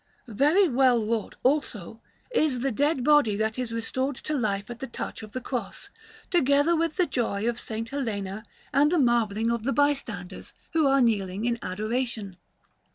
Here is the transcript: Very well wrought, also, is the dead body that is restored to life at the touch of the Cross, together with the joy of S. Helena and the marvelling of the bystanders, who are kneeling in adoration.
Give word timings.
Very 0.27 0.67
well 0.67 1.05
wrought, 1.05 1.35
also, 1.43 2.01
is 2.31 2.61
the 2.61 2.71
dead 2.71 3.03
body 3.03 3.35
that 3.35 3.59
is 3.59 3.71
restored 3.71 4.15
to 4.15 4.33
life 4.35 4.67
at 4.71 4.79
the 4.79 4.87
touch 4.87 5.21
of 5.21 5.33
the 5.33 5.39
Cross, 5.41 5.91
together 6.31 6.75
with 6.75 6.95
the 6.95 7.05
joy 7.05 7.47
of 7.47 7.57
S. 7.57 7.87
Helena 7.91 8.43
and 8.73 8.91
the 8.91 8.97
marvelling 8.97 9.51
of 9.51 9.61
the 9.61 9.71
bystanders, 9.73 10.53
who 10.73 10.87
are 10.87 11.01
kneeling 11.01 11.45
in 11.45 11.59
adoration. 11.61 12.37